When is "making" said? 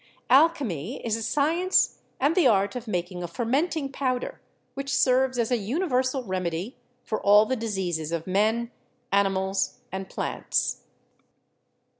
2.87-3.21